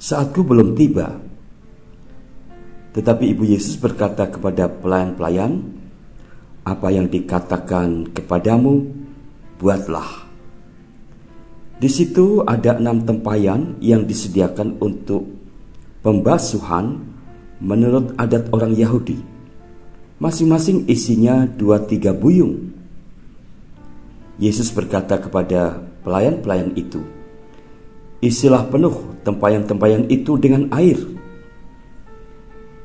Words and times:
Saatku 0.00 0.40
belum 0.40 0.72
tiba." 0.72 1.20
Tetapi 2.94 3.34
ibu 3.34 3.42
Yesus 3.42 3.74
berkata 3.74 4.30
kepada 4.30 4.70
pelayan-pelayan, 4.70 5.66
apa 6.62 6.88
yang 6.94 7.10
dikatakan 7.10 8.14
kepadamu, 8.14 8.86
buatlah. 9.58 10.24
Di 11.74 11.90
situ 11.90 12.46
ada 12.46 12.78
enam 12.78 13.02
tempayan 13.02 13.76
yang 13.82 14.06
disediakan 14.06 14.78
untuk 14.78 15.26
pembasuhan 16.06 17.02
menurut 17.58 18.14
adat 18.14 18.48
orang 18.54 18.72
Yahudi. 18.78 19.18
Masing-masing 20.22 20.86
isinya 20.86 21.44
dua 21.50 21.82
tiga 21.82 22.14
buyung. 22.14 22.73
Yesus 24.38 24.74
berkata 24.74 25.22
kepada 25.22 25.78
pelayan-pelayan 26.02 26.74
itu, 26.74 27.02
Isilah 28.24 28.64
penuh 28.72 29.20
tempayan-tempayan 29.20 30.08
itu 30.08 30.40
dengan 30.40 30.72
air. 30.72 30.96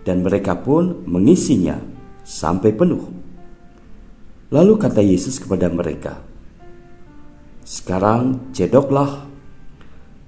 Dan 0.03 0.19
mereka 0.19 0.59
pun 0.59 1.07
mengisinya 1.07 1.79
sampai 2.27 2.75
penuh. 2.75 3.07
Lalu 4.51 4.73
kata 4.75 4.99
Yesus 4.99 5.39
kepada 5.39 5.71
mereka, 5.71 6.19
"Sekarang 7.63 8.51
cedoklah 8.51 9.31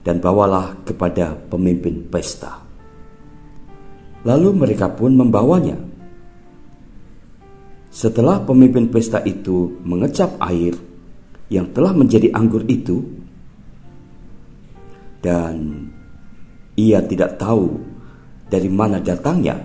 dan 0.08 0.24
bawalah 0.24 0.80
kepada 0.88 1.36
pemimpin 1.50 2.08
pesta." 2.08 2.64
Lalu 4.24 4.54
mereka 4.54 4.96
pun 4.96 5.12
membawanya. 5.12 5.76
Setelah 7.92 8.48
pemimpin 8.48 8.88
pesta 8.88 9.20
itu 9.28 9.76
mengecap 9.84 10.40
air 10.40 10.91
yang 11.52 11.68
telah 11.76 11.92
menjadi 11.92 12.32
anggur 12.32 12.64
itu, 12.72 13.04
dan 15.20 15.86
ia 16.80 17.04
tidak 17.04 17.36
tahu 17.36 17.76
dari 18.48 18.72
mana 18.72 19.04
datangnya, 19.04 19.60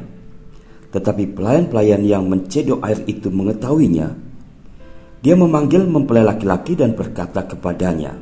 tetapi 0.91 1.31
pelayan-pelayan 1.31 2.03
yang 2.03 2.27
mencedok 2.27 2.83
air 2.83 3.07
itu 3.07 3.31
mengetahuinya 3.31 4.27
dia 5.27 5.35
memanggil 5.35 5.83
mempelai 5.91 6.23
laki-laki 6.23 6.79
dan 6.79 6.95
berkata 6.95 7.43
kepadanya, 7.51 8.15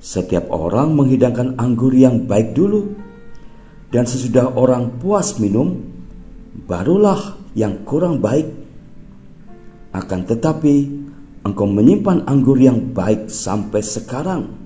"Setiap 0.00 0.48
orang 0.48 0.96
menghidangkan 0.96 1.60
anggur 1.60 1.92
yang 1.92 2.24
baik 2.24 2.56
dulu, 2.56 2.96
dan 3.92 4.08
sesudah 4.08 4.56
orang 4.56 4.96
puas 4.96 5.36
minum, 5.36 5.84
barulah 6.64 7.36
yang 7.52 7.84
kurang 7.84 8.24
baik. 8.24 8.48
Akan 9.92 10.24
tetapi, 10.24 10.74
engkau 11.46 11.68
menyimpan 11.68 12.24
anggur 12.28 12.56
yang 12.60 12.92
baik 12.92 13.28
sampai 13.32 13.80
sekarang." 13.80 14.56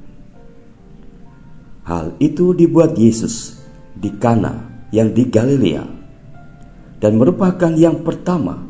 Hal 1.84 2.16
itu 2.16 2.56
dibuat 2.56 2.96
Yesus 2.96 3.60
di 3.92 4.08
Kana 4.16 4.86
yang 4.88 5.12
di 5.12 5.28
Galilea 5.28 5.84
dan 6.96 7.20
merupakan 7.20 7.68
yang 7.76 8.00
pertama 8.00 8.64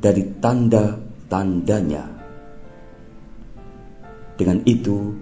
dari 0.00 0.24
tanda 0.40 0.96
tandanya. 1.28 2.08
Dengan 4.34 4.64
itu, 4.64 5.12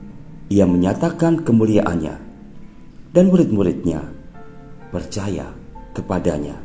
ia 0.46 0.64
menyatakan 0.64 1.42
kemuliaannya, 1.42 2.16
dan 3.12 3.24
murid-muridnya 3.28 4.00
percaya 4.94 5.52
kepadanya. 5.92 6.56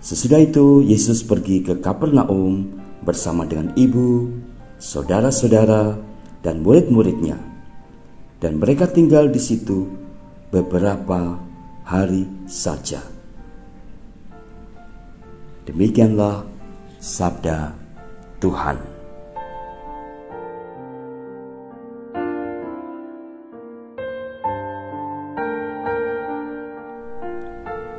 Sesudah 0.00 0.40
itu, 0.42 0.82
Yesus 0.82 1.22
pergi 1.22 1.62
ke 1.62 1.78
Kapernaum 1.78 2.80
bersama 3.02 3.46
dengan 3.46 3.74
ibu, 3.74 4.30
saudara-saudara, 4.78 5.98
dan 6.42 6.62
murid-muridnya, 6.62 7.36
dan 8.38 8.62
mereka 8.62 8.86
tinggal 8.86 9.26
di 9.26 9.42
situ 9.42 9.90
beberapa 10.54 11.36
hari 11.82 12.24
saja. 12.46 13.02
Demikianlah 15.68 16.48
sabda 16.96 17.76
Tuhan. 18.40 18.80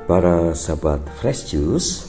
Para 0.09 0.57
sahabat 0.57 1.05
Fresh 1.21 1.53
Juice, 1.53 2.08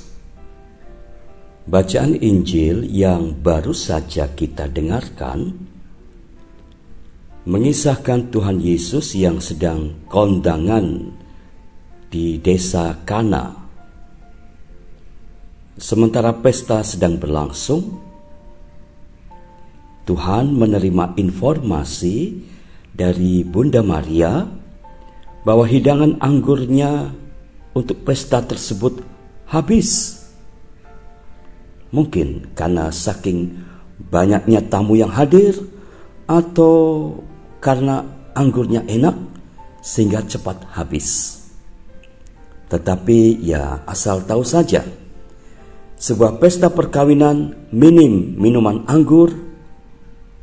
bacaan 1.70 2.19
Injil 2.19 2.82
yang 2.91 3.38
baru 3.38 3.70
saja 3.70 4.26
kita 4.26 4.66
dengarkan 4.66 5.54
mengisahkan 7.47 8.34
Tuhan 8.34 8.58
Yesus 8.58 9.14
yang 9.14 9.38
sedang 9.38 10.03
kondangan 10.10 11.14
di 12.10 12.42
desa 12.42 12.98
Kana 13.06 13.60
Sementara 15.80 16.36
pesta 16.36 16.84
sedang 16.84 17.16
berlangsung, 17.16 17.97
Tuhan 20.04 20.53
menerima 20.53 21.16
informasi 21.16 22.36
dari 22.92 23.41
Bunda 23.48 23.80
Maria 23.80 24.45
bahwa 25.41 25.65
hidangan 25.65 26.21
anggurnya 26.21 27.16
untuk 27.72 28.04
pesta 28.04 28.45
tersebut 28.45 29.00
habis. 29.48 30.20
Mungkin 31.91 32.54
karena 32.54 32.95
saking 32.95 33.51
banyaknya 34.10 34.63
tamu 34.71 34.95
yang 34.95 35.10
hadir 35.10 35.59
atau 36.31 37.13
karena 37.59 38.07
anggurnya 38.33 38.87
enak 38.87 39.19
sehingga 39.83 40.22
cepat 40.22 40.71
habis. 40.71 41.39
Tetapi 42.71 43.42
ya 43.42 43.83
asal 43.84 44.22
tahu 44.22 44.47
saja 44.47 44.87
sebuah 46.01 46.41
pesta 46.41 46.72
perkawinan 46.72 47.69
minim 47.75 48.39
minuman 48.39 48.86
anggur 48.89 49.34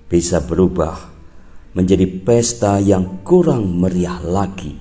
bisa 0.06 0.44
berubah 0.44 1.18
menjadi 1.74 2.06
pesta 2.22 2.78
yang 2.84 3.24
kurang 3.24 3.80
meriah 3.80 4.20
lagi. 4.22 4.76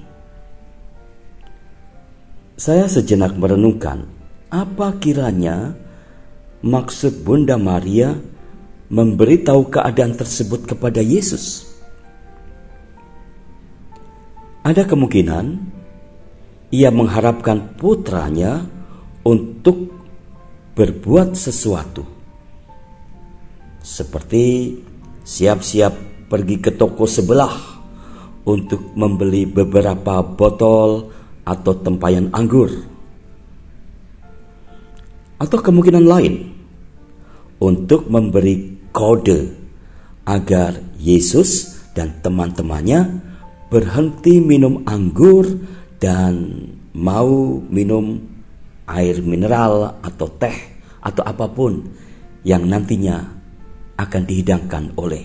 Saya 2.57 2.89
sejenak 2.89 3.37
merenungkan 3.37 4.09
apa 4.49 4.97
kiranya 4.97 5.86
maksud 6.67 7.23
Bunda 7.23 7.55
Maria 7.55 8.19
memberitahu 8.91 9.71
keadaan 9.71 10.19
tersebut 10.19 10.67
kepada 10.67 10.99
Yesus? 10.99 11.71
Ada 14.67 14.83
kemungkinan 14.83 15.63
ia 16.75 16.91
mengharapkan 16.91 17.79
putranya 17.79 18.67
untuk 19.23 19.95
berbuat 20.75 21.39
sesuatu, 21.39 22.03
seperti 23.79 24.75
siap-siap 25.23 25.95
pergi 26.27 26.59
ke 26.59 26.75
toko 26.75 27.07
sebelah 27.07 27.55
untuk 28.43 28.91
membeli 28.99 29.47
beberapa 29.47 30.23
botol 30.27 31.15
atau 31.47 31.73
tempayan 31.79 32.35
anggur, 32.35 32.71
atau 35.39 35.59
kemungkinan 35.62 36.07
lain 36.07 36.56
untuk 37.62 38.08
memberi 38.12 38.88
kode 38.93 39.53
agar 40.26 40.76
Yesus 40.99 41.81
dan 41.97 42.20
teman-temannya 42.20 43.23
berhenti 43.73 44.43
minum 44.43 44.85
anggur 44.85 45.47
dan 45.97 46.67
mau 46.93 47.61
minum 47.67 48.20
air 48.87 49.20
mineral 49.25 49.99
atau 50.05 50.29
teh 50.31 50.56
atau 51.00 51.23
apa 51.25 51.47
pun 51.50 51.82
yang 52.47 52.67
nantinya 52.67 53.26
akan 53.97 54.23
dihidangkan 54.29 54.94
oleh 55.00 55.25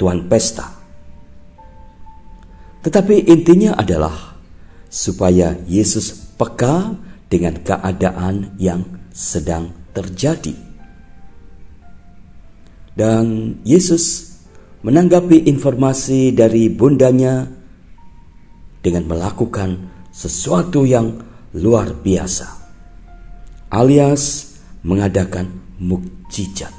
tuan 0.00 0.26
pesta. 0.26 0.66
Tetapi 2.84 3.28
intinya 3.30 3.78
adalah 3.78 4.36
supaya 4.90 5.56
Yesus 5.64 6.36
peka 6.36 6.92
dengan 7.32 7.56
keadaan 7.64 8.58
yang 8.60 8.84
sedang 9.14 9.83
terjadi. 9.94 10.52
Dan 12.94 13.58
Yesus 13.62 14.34
menanggapi 14.84 15.48
informasi 15.48 16.36
dari 16.36 16.68
bundanya 16.68 17.48
dengan 18.84 19.08
melakukan 19.08 19.80
sesuatu 20.12 20.84
yang 20.84 21.24
luar 21.56 21.96
biasa, 21.96 22.46
alias 23.72 24.54
mengadakan 24.84 25.48
mukjizat. 25.80 26.70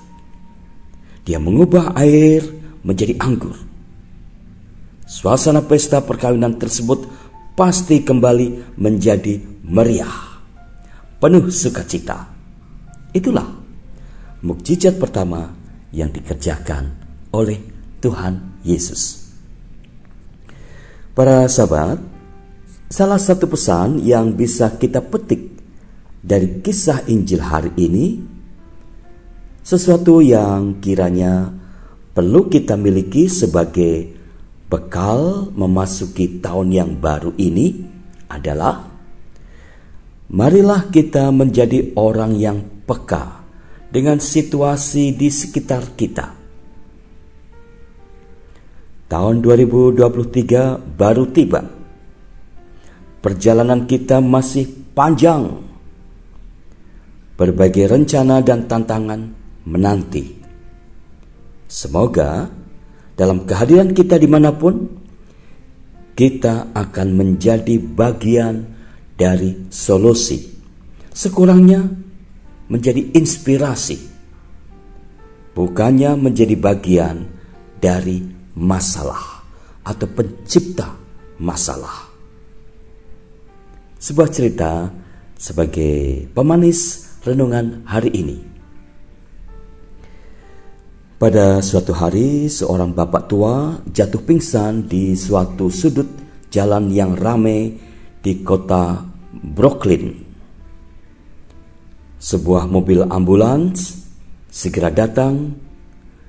Dia 1.26 1.42
mengubah 1.42 1.98
air 1.98 2.46
menjadi 2.86 3.18
anggur. 3.18 3.58
Suasana 5.10 5.66
pesta 5.66 6.06
perkawinan 6.06 6.62
tersebut 6.62 7.10
pasti 7.58 8.06
kembali 8.06 8.78
menjadi 8.78 9.42
meriah, 9.66 10.38
penuh 11.18 11.50
sukacita. 11.50 12.35
Itulah 13.16 13.48
mukjizat 14.44 15.00
pertama 15.00 15.56
yang 15.96 16.12
dikerjakan 16.12 16.92
oleh 17.32 17.64
Tuhan 18.04 18.60
Yesus. 18.68 19.32
Para 21.16 21.48
sahabat, 21.48 22.04
salah 22.92 23.16
satu 23.16 23.48
pesan 23.48 24.04
yang 24.04 24.36
bisa 24.36 24.76
kita 24.76 25.00
petik 25.00 25.56
dari 26.20 26.60
kisah 26.60 27.08
Injil 27.08 27.40
hari 27.40 27.72
ini, 27.80 28.20
sesuatu 29.64 30.20
yang 30.20 30.84
kiranya 30.84 31.56
perlu 32.12 32.52
kita 32.52 32.76
miliki 32.76 33.32
sebagai 33.32 34.12
bekal 34.68 35.48
memasuki 35.56 36.44
tahun 36.44 36.68
yang 36.76 36.92
baru 37.00 37.32
ini 37.40 37.80
adalah 38.28 38.92
marilah 40.28 40.92
kita 40.92 41.32
menjadi 41.32 41.96
orang 41.96 42.36
yang 42.36 42.75
peka 42.88 43.44
dengan 43.90 44.22
situasi 44.22 45.14
di 45.14 45.30
sekitar 45.30 45.98
kita 45.98 46.46
Tahun 49.06 49.38
2023 49.38 50.98
baru 50.98 51.30
tiba. 51.30 51.62
Perjalanan 53.22 53.86
kita 53.86 54.18
masih 54.18 54.66
panjang. 54.98 55.62
Berbagai 57.38 57.86
rencana 57.86 58.42
dan 58.42 58.66
tantangan 58.66 59.30
menanti. 59.70 60.42
Semoga 61.70 62.50
dalam 63.14 63.46
kehadiran 63.46 63.94
kita 63.94 64.18
di 64.18 64.26
mana 64.26 64.58
pun, 64.58 64.90
kita 66.18 66.74
akan 66.74 67.08
menjadi 67.14 67.78
bagian 67.78 68.66
dari 69.14 69.70
solusi. 69.70 70.50
Sekurangnya 71.14 71.86
menjadi 72.68 73.14
inspirasi. 73.14 73.98
Bukannya 75.56 76.20
menjadi 76.20 76.56
bagian 76.60 77.30
dari 77.80 78.20
masalah 78.58 79.46
atau 79.86 80.08
pencipta 80.10 80.92
masalah. 81.40 82.12
Sebuah 84.02 84.30
cerita 84.30 84.92
sebagai 85.40 86.28
pemanis 86.34 87.14
renungan 87.24 87.86
hari 87.88 88.12
ini. 88.12 88.38
Pada 91.16 91.64
suatu 91.64 91.96
hari, 91.96 92.52
seorang 92.52 92.92
bapak 92.92 93.32
tua 93.32 93.80
jatuh 93.88 94.20
pingsan 94.20 94.84
di 94.84 95.16
suatu 95.16 95.72
sudut 95.72 96.12
jalan 96.52 96.92
yang 96.92 97.16
ramai 97.16 97.72
di 98.20 98.44
kota 98.44 99.00
Brooklyn. 99.32 100.25
Sebuah 102.26 102.66
mobil 102.66 103.06
ambulans 103.06 104.02
segera 104.50 104.90
datang 104.90 105.54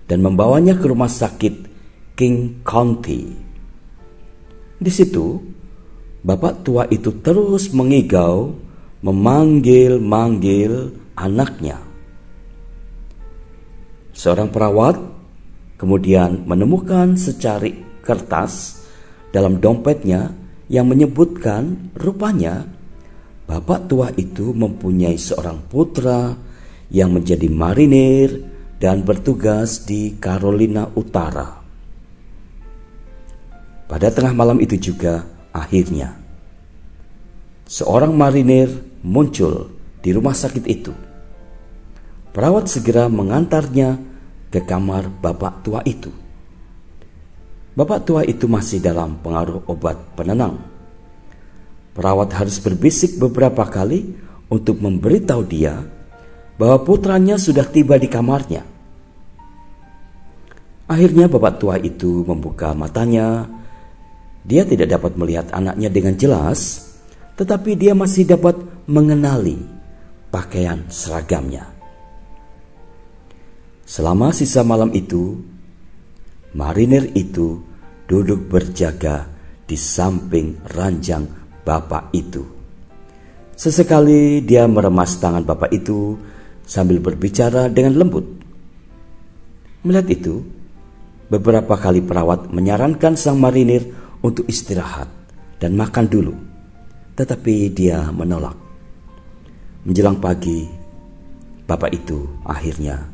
dan 0.05 0.21
membawanya 0.21 0.77
ke 0.77 0.93
rumah 0.93 1.09
sakit 1.09 1.73
King 2.13 2.61
County. 2.61 3.33
Di 4.77 4.93
situ, 4.93 5.41
bapak 6.21 6.61
tua 6.69 6.85
itu 6.93 7.17
terus 7.25 7.73
mengigau, 7.73 8.53
memanggil-manggil 9.01 10.93
anaknya. 11.17 11.81
Seorang 14.13 14.53
perawat 14.53 15.01
kemudian 15.81 16.45
menemukan 16.45 17.17
secari 17.17 18.05
kertas 18.05 18.85
dalam 19.33 19.65
dompetnya 19.65 20.29
yang 20.69 20.93
menyebutkan 20.93 21.89
rupanya 21.97 22.76
bapak 23.47 23.87
tua 23.87 24.11
itu 24.19 24.51
mempunyai 24.51 25.15
seorang 25.15 25.63
putra 25.71 26.35
yang 26.91 27.15
menjadi 27.15 27.47
marinir 27.47 28.43
dan 28.77 29.07
bertugas 29.07 29.87
di 29.87 30.19
Carolina 30.19 30.91
Utara. 30.93 31.63
Pada 33.87 34.11
tengah 34.11 34.35
malam 34.35 34.59
itu 34.59 34.75
juga 34.93 35.23
akhirnya 35.55 36.27
seorang 37.67 38.15
marinir 38.15 38.71
muncul 39.03 39.71
di 40.03 40.11
rumah 40.15 40.35
sakit 40.35 40.65
itu. 40.67 40.95
Perawat 42.31 42.71
segera 42.71 43.11
mengantarnya 43.11 43.99
ke 44.53 44.63
kamar 44.63 45.09
bapak 45.09 45.67
tua 45.67 45.81
itu. 45.83 46.13
Bapak 47.77 48.09
tua 48.09 48.23
itu 48.25 48.49
masih 48.49 48.81
dalam 48.81 49.21
pengaruh 49.21 49.67
obat 49.69 49.97
penenang. 50.17 50.76
Perawat 51.97 52.29
harus 52.37 52.61
berbisik 52.61 53.17
beberapa 53.17 53.65
kali 53.65 54.13
untuk 54.53 54.85
memberitahu 54.85 55.43
dia 55.49 55.81
bahwa 56.61 56.85
putranya 56.85 57.41
sudah 57.41 57.65
tiba 57.65 57.97
di 57.97 58.05
kamarnya. 58.05 58.69
Akhirnya 60.87 61.25
bapak 61.27 61.57
tua 61.57 61.81
itu 61.81 62.21
membuka 62.29 62.77
matanya 62.77 63.49
dia 64.45 64.69
tidak 64.69 64.93
dapat 64.93 65.17
melihat 65.17 65.49
anaknya 65.51 65.89
dengan 65.89 66.15
jelas, 66.15 66.93
tetapi 67.35 67.75
dia 67.75 67.97
masih 67.97 68.29
dapat 68.29 68.61
mengenali 68.87 69.59
pakaian 70.29 70.87
seragamnya. 70.93 71.67
Selama 73.89 74.37
sisa 74.37 74.63
malam 74.63 74.93
itu, 74.95 75.43
marinir 76.53 77.11
itu 77.17 77.65
duduk 78.07 78.47
berjaga 78.47 79.27
di 79.67 79.75
samping 79.75 80.63
ranjang 80.77 81.46
bapak 81.67 82.15
itu. 82.15 82.47
Sesekali 83.59 84.39
dia 84.47 84.71
meremas 84.71 85.19
tangan 85.19 85.43
bapak 85.43 85.75
itu 85.75 86.15
sambil 86.63 87.03
berbicara 87.03 87.67
dengan 87.67 87.99
lembut. 87.99 88.23
Melihat 89.83 90.07
itu, 90.15 90.47
beberapa 91.27 91.75
kali 91.75 92.07
perawat 92.07 92.55
menyarankan 92.55 93.19
sang 93.19 93.43
marinir 93.43 93.91
untuk 94.23 94.47
istirahat 94.47 95.11
dan 95.59 95.75
makan 95.75 96.07
dulu. 96.07 96.35
Tetapi 97.17 97.73
dia 97.75 98.07
menolak. 98.15 98.55
Menjelang 99.89 100.21
pagi, 100.21 100.69
bapak 101.65 101.91
itu 101.97 102.29
akhirnya 102.45 103.09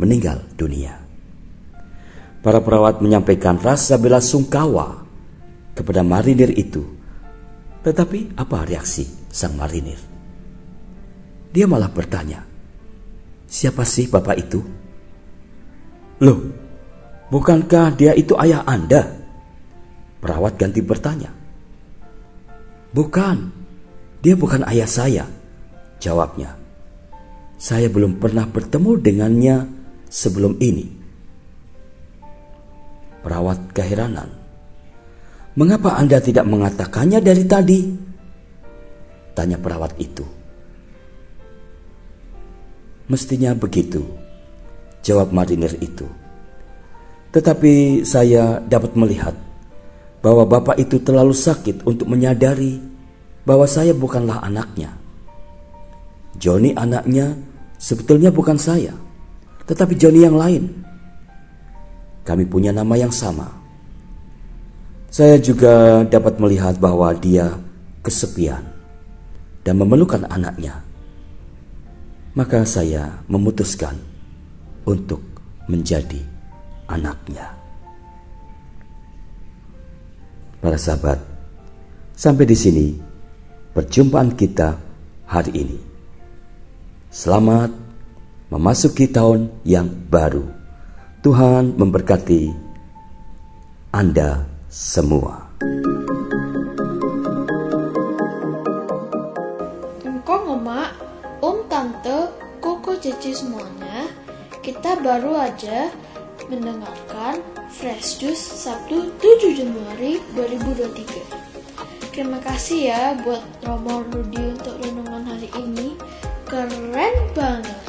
meninggal 0.00 0.40
dunia. 0.56 0.96
Para 2.40 2.62
perawat 2.62 3.02
menyampaikan 3.02 3.58
rasa 3.58 3.98
bela 4.00 4.22
sungkawa 4.22 5.04
kepada 5.76 6.00
marinir 6.00 6.54
itu. 6.56 6.95
Tetapi 7.86 8.34
apa 8.34 8.66
reaksi 8.66 9.06
sang 9.30 9.54
marinir? 9.54 10.02
Dia 11.54 11.70
malah 11.70 11.86
bertanya, 11.86 12.42
siapa 13.46 13.86
sih 13.86 14.10
bapak 14.10 14.36
itu? 14.42 14.58
Loh, 16.18 16.50
bukankah 17.30 17.94
dia 17.94 18.10
itu 18.18 18.34
ayah 18.42 18.66
Anda? 18.66 19.06
Perawat 20.18 20.58
ganti 20.58 20.82
bertanya. 20.82 21.30
Bukan, 22.90 23.54
dia 24.18 24.34
bukan 24.34 24.66
ayah 24.66 24.90
saya, 24.90 25.24
jawabnya. 26.02 26.58
Saya 27.54 27.86
belum 27.86 28.18
pernah 28.18 28.50
bertemu 28.50 28.90
dengannya 28.98 29.56
sebelum 30.10 30.58
ini. 30.58 30.90
Perawat 33.22 33.70
keheranan. 33.70 34.45
Mengapa 35.56 35.96
Anda 35.96 36.20
tidak 36.20 36.44
mengatakannya 36.44 37.16
dari 37.24 37.44
tadi? 37.48 37.80
Tanya 39.32 39.56
perawat 39.56 39.96
itu. 39.96 40.20
Mestinya 43.08 43.56
begitu, 43.56 44.04
jawab 45.00 45.32
marinir 45.32 45.72
itu. 45.80 46.04
Tetapi 47.32 48.04
saya 48.04 48.60
dapat 48.60 48.92
melihat 49.00 49.32
bahwa 50.20 50.44
bapak 50.44 50.76
itu 50.76 51.00
terlalu 51.00 51.32
sakit 51.32 51.88
untuk 51.88 52.04
menyadari 52.04 52.76
bahwa 53.48 53.64
saya 53.64 53.96
bukanlah 53.96 54.44
anaknya. 54.44 54.92
Joni 56.36 56.76
anaknya 56.76 57.32
sebetulnya 57.80 58.28
bukan 58.28 58.60
saya, 58.60 58.92
tetapi 59.64 59.96
Joni 59.96 60.20
yang 60.20 60.36
lain. 60.36 60.68
Kami 62.28 62.44
punya 62.44 62.76
nama 62.76 62.92
yang 62.98 63.14
sama. 63.14 63.65
Saya 65.06 65.38
juga 65.38 66.02
dapat 66.02 66.36
melihat 66.42 66.76
bahwa 66.82 67.14
dia 67.14 67.54
kesepian 68.02 68.62
dan 69.62 69.74
memerlukan 69.78 70.26
anaknya. 70.26 70.82
Maka 72.36 72.68
saya 72.68 73.24
memutuskan 73.30 73.96
untuk 74.84 75.22
menjadi 75.66 76.20
anaknya. 76.86 77.54
Para 80.60 80.76
sahabat, 80.76 81.18
sampai 82.12 82.44
di 82.44 82.56
sini 82.58 82.86
perjumpaan 83.72 84.34
kita 84.34 84.78
hari 85.26 85.52
ini. 85.54 85.78
Selamat 87.08 87.70
memasuki 88.50 89.08
tahun 89.08 89.50
yang 89.64 89.88
baru. 89.88 90.44
Tuhan 91.24 91.74
memberkati 91.74 92.52
Anda 93.90 94.55
semua. 94.66 95.46
Engkong 100.02 100.58
emak, 100.58 100.90
om 101.38 101.62
tante, 101.70 102.34
koko 102.58 102.98
cici 102.98 103.30
semuanya, 103.30 104.10
kita 104.62 104.98
baru 104.98 105.38
aja 105.38 105.90
mendengarkan 106.50 107.42
Fresh 107.70 108.22
Juice 108.22 108.42
Sabtu 108.66 109.14
7 109.22 109.54
Januari 109.54 110.18
2023. 110.34 112.10
Terima 112.10 112.40
kasih 112.40 112.90
ya 112.90 113.02
buat 113.22 113.44
Romo 113.62 114.02
Rudi 114.08 114.56
untuk 114.56 114.80
renungan 114.82 115.28
hari 115.28 115.50
ini. 115.60 115.94
Keren 116.46 117.14
banget. 117.36 117.82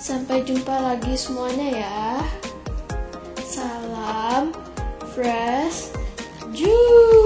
Sampai 0.00 0.40
jumpa 0.40 0.72
lagi 0.72 1.12
semuanya 1.18 1.84
ya. 1.84 2.24
Salam 3.44 4.69
Fresh 5.20 5.90
Juice. 6.54 7.19